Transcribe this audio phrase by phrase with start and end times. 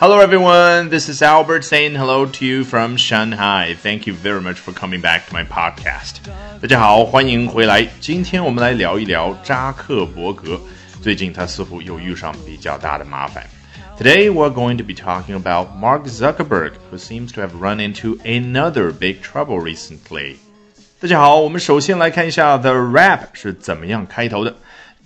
[0.00, 0.90] Hello, everyone.
[0.90, 3.74] This is Albert saying hello to you from Shanghai.
[3.82, 6.16] Thank you very much for coming back to my podcast.
[6.60, 7.86] 大家好，欢迎回来。
[8.00, 10.60] 今天我们来聊一聊扎克伯格。
[11.00, 13.44] 最近他似乎又遇上比较大的麻烦。
[13.98, 18.92] Today we're going to be talking about Mark Zuckerberg, who seems to have run into another
[18.92, 20.36] big trouble recently.
[21.00, 24.49] 大家好，我们首先来看一下 The Rap 是怎么样开头的。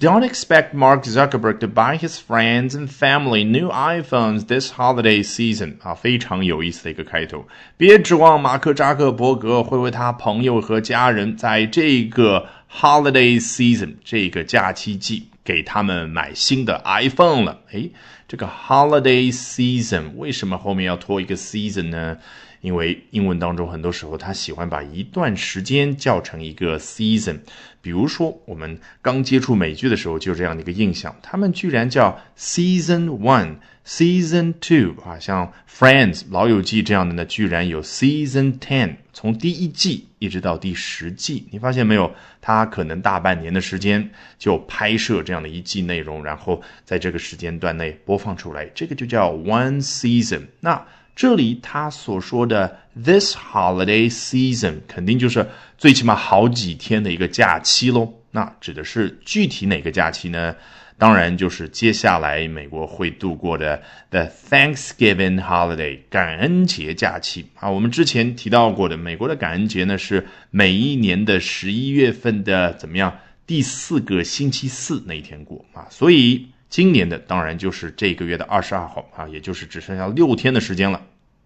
[0.00, 5.76] don't expect Mark Zuckerberg to buy his friends and family new iPhones this holiday season
[5.82, 7.46] 啊，非常有意思的一个开头。
[7.76, 17.60] 别指望马克扎克伯格会为他朋友和家人在这个 holiday season 这个假期季给他们买新的 iPhone 了。
[17.72, 17.92] 诶，
[18.26, 22.16] 这个 holiday season 为什么后面要拖一个 season 呢？
[22.65, 27.37] 因为英文当中很多时候他喜欢把一段时间叫成一个 season，
[27.79, 42.11] 比如说我们刚接触美剧的时候就这样的一个印象，他们居然叫 season one、season two 啊，像 Friends 老友记这样的呢，居然有 season ten，从第一季一直到第十季，你发现没有？
[42.41, 50.41] 他可能大半年的时间就拍摄这样的一季内容，然后在这个时间段内播放出来，这个就叫 one season。
[50.59, 50.83] 那
[51.15, 58.13] 这里他所说的 this holiday season 肯定就是最起码好几天的一个假期喽。
[58.31, 60.53] 那指的是具体哪个假期呢？
[60.97, 67.69] 当然就是接下来美国会度过的 the Thanksgiving holiday 感恩节假期啊。
[67.69, 76.47] 我们之前提到过的，美国的感恩节呢是每一年的十一月份的怎么样第四个星期四那一天过啊，所以。
[76.75, 81.01] 今年的当然就是这个月的二十二号啊，也就是只剩下六天的时间了。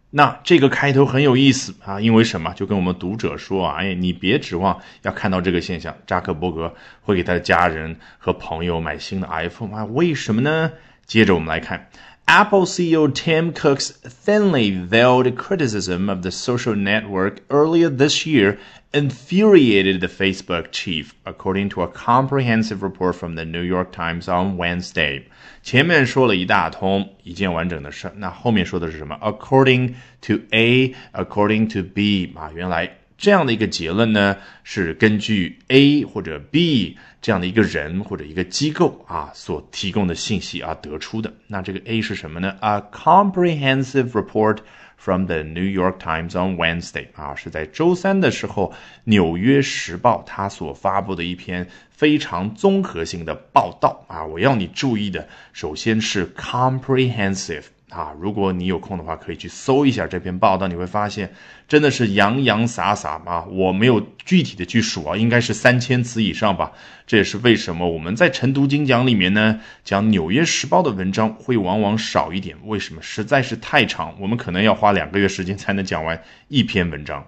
[0.09, 2.51] 那这个开头很有意思啊，因为什么？
[2.55, 9.85] 就跟我们读者说啊，哎，你别指望要看到这个现象，扎克伯格会给他的家人和朋友买新的 iPhone 啊？
[9.85, 10.71] 为什么呢？
[11.05, 11.89] 接着我们来看。
[12.28, 18.58] Apple CEO Tim Cook's thinly veiled criticism of the social network earlier this year
[18.94, 24.56] infuriated the Facebook chief, according to a comprehensive report from the New York Times on
[24.56, 25.24] Wednesday.
[25.62, 29.16] 前面说了一大通一件完整的事，那后面说的是什么？
[29.20, 41.33] According to A, according to B 啊，原来 这样的一个结论呢，是根据 A 或者 B 这样的一个人或者一个机构啊所提供的信息而得出的。
[41.47, 44.59] 那这个 A 是什么呢？A comprehensive report
[44.95, 48.71] from the New York Times on Wednesday 啊，是在周三的时候，
[49.03, 54.23] 《纽约时报》它所发布的一篇非常综合性的报道啊。
[54.23, 57.65] 我要你注意的，首先是 comprehensive。
[57.89, 61.33] 啊，如果你有空的话，可以去搜一下这篇报道，你会发现
[61.67, 63.45] 真的是洋洋洒洒啊！
[63.45, 66.71] 我没有具体的去数啊，应该是三千词以上吧。
[67.07, 72.55] 这也是为什么我们在晨读精讲里面呢，讲《纽约时报》的文章会往往少一点。
[72.65, 73.01] 为什么？
[73.01, 77.25] 实在是太长，我们可能要花两个月时间才能讲完一篇文章。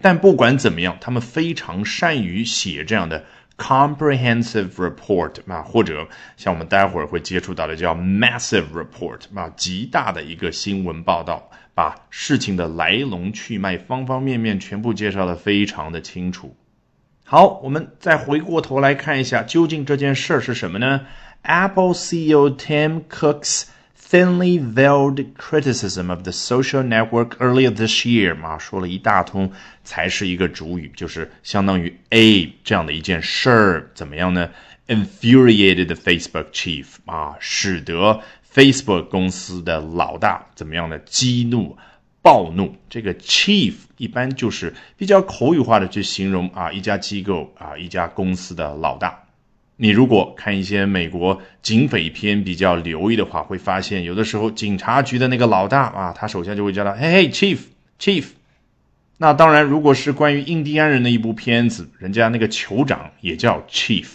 [0.00, 3.24] 但不管怎么样，他们非常善于写这样的。
[3.56, 16.56] Comprehensive report 啊，或者像我们待会儿会接触到的叫 massive report 啊，极大的一个新闻报道，把事情的来龙去脉、方方面面全部介绍的非常的清楚。
[17.24, 21.06] 好，我们再回过头来看一下，究竟这件事儿是什么呢
[21.42, 23.64] ？Apple CEO Tim Cook's
[24.12, 29.50] thinly veiled criticism of the social network earlier this year 嘛，说了一大通，
[29.84, 34.50] 才是一个主语，就是相当于 A 这样的一件事儿，怎么样呢
[34.86, 38.20] ？infuriated the Facebook chief 啊，使得
[38.54, 40.98] Facebook 公司的老大怎么样呢？
[40.98, 41.78] 激怒、
[42.20, 42.76] 暴怒。
[42.90, 49.21] 这个 chief 一般就是比较口语化的去形容啊，一家机构啊，一家公司的老大。
[49.76, 57.58] 你如果看一些美国警匪片比较留意的话，会发现有的时候警察局的那个老大啊，他手下就会叫他嘿嘿 chief
[57.98, 58.26] chief。
[59.18, 64.06] 那当然，如果是关于印第安人的一部片子，人家那个酋长也叫 chief。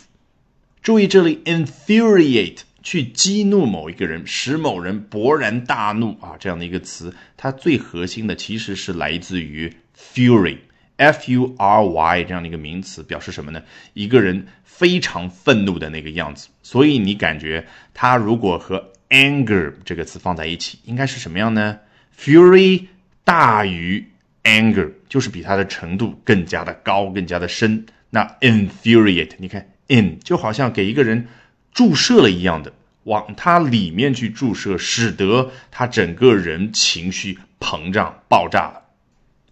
[0.82, 10.58] 注意这里 infuriate 去激怒某一个人，使某人勃然大怒啊，这样的一个词，它最核心的其实是来自于 fury。
[10.98, 13.64] F U R Y 这样的一个名词表示什么呢？
[13.94, 16.50] 一个人非常愤怒的那个样子。
[16.62, 21.80] 所以你感觉他如果和 anger 这个词放在一起，应该是什么样呢
[22.20, 22.88] ？Fury
[23.24, 24.06] 大于
[24.44, 27.86] anger，就是比它的程度更加的高，更加的深。
[28.10, 31.28] 那 infuriate，你看 in 就好像给一个人
[31.74, 32.74] 注射了一样的，
[33.04, 38.82] 往他里面去注射，使得他整个人情绪膨胀、爆炸了。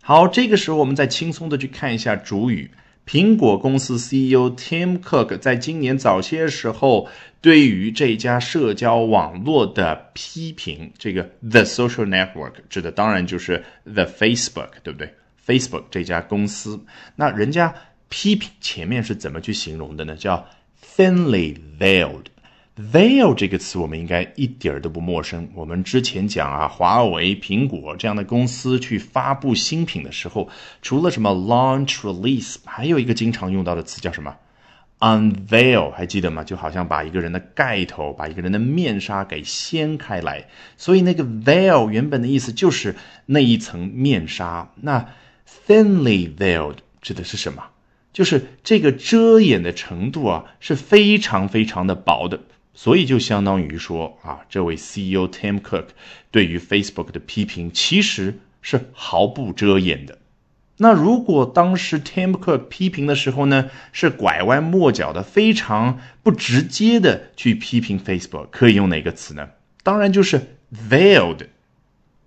[0.07, 2.69] 好，这个时候我们再轻松的去看一下主语
[3.07, 7.09] 苹果公司 CEO Tim Cook 在今年早些时候
[7.41, 15.11] 对于这家社交网络的批评，这个 The Social Network 指的当然就是 The Facebook，对不对
[15.43, 16.79] ？Facebook 这家公司，
[17.15, 17.73] 那人家
[18.07, 20.15] 批评前面是怎么去形容的呢？
[20.15, 20.47] 叫
[20.95, 22.25] thinly veiled。
[22.77, 25.47] Veil 这个词我们应该一点儿都不陌生。
[25.55, 30.49] 我们之前讲啊，华为、苹果这样的公司去发布新品的时候，
[30.81, 34.35] 除了什么 launch、release，还有一个经常用到的词叫什么
[34.99, 36.43] unveil，还记得吗？
[36.43, 40.49] 就好像把一个人的盖头、把一个人的面纱给掀开来。
[40.75, 44.69] 所以那个 veil 原本的意思就是那一层面纱。
[44.81, 45.07] 那
[45.65, 47.63] thinly veiled 指的是什么？
[48.11, 52.41] 就是这个遮掩的程度啊，是非常非常的薄的。
[52.75, 55.85] 所以就相当于说啊，这位 CEO Tim Cook
[56.29, 60.19] 对于 Facebook 的批评其实是毫不遮掩的。
[60.77, 69.51] 那如果当时 Tim Cook 批评的时候呢，是拐弯抹角的，非常不直接的去批评 Facebook，可以用哪个词呢？
[69.81, 70.57] 当然就是
[70.89, 71.47] veiled。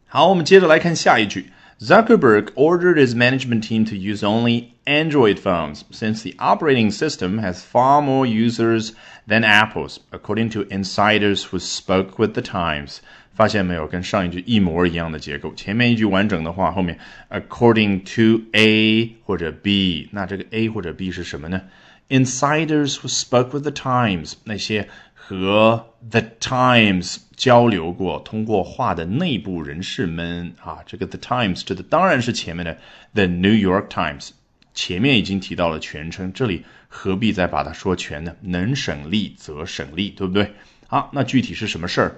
[0.06, 1.52] 好，我们接着来看下一句。
[1.79, 8.01] Zuckerberg ordered his management team to use only Android phones since the operating system has far
[8.01, 8.93] more users
[9.27, 13.01] than Apple's, according to insiders who spoke with the Times.
[13.35, 15.53] 发现没有，跟上一句一模一样的结构。
[15.55, 16.99] 前面一句完整的话，后面
[17.31, 21.61] according to A 或者 B，那这个 A 或者 B 是什么呢？
[22.09, 24.87] Insiders who spoke with the Times，那些
[25.20, 32.78] 和 The Times 交流过、通过话的内部人士们啊，这个 The Times 指的当然是前面的
[33.12, 34.30] The New York Times。
[34.72, 38.34] 前面已经提到了全称，这里何必再把它说全呢？
[38.42, 40.52] 能省力则省力，对不对？
[40.86, 42.16] 好，那具体是什么事儿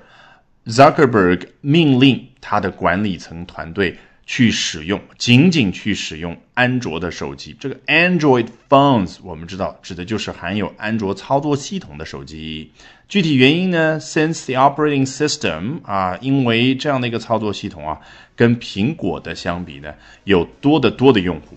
[0.67, 3.99] ？Zuckerberg 命令他的管理层团队。
[4.30, 7.56] 去使用，仅仅去使用安卓的手机。
[7.60, 12.72] 这个 Android phones 我们知道指的就是含有安卓操作系统的手机。
[13.08, 14.00] 具体原因呢？
[14.00, 18.00] Since the operating system 啊，因为这样的一个操作系统啊，
[18.36, 19.94] 跟苹果的相比呢，
[20.24, 21.56] 有多得多的用户。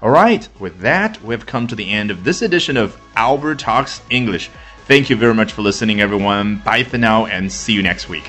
[0.00, 3.98] All right, with that, we've come to the end of this edition of Albert Talks
[4.10, 4.48] English.
[4.86, 6.58] Thank you very much for listening, everyone.
[6.62, 8.24] Bye for now, and see you next week.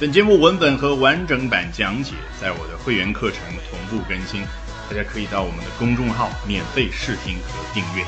[0.00, 4.44] 本节目文本和完整版讲解在我的会员课程同步更新，
[4.88, 8.04] 大家可以到我们的公众号免费试听和订阅。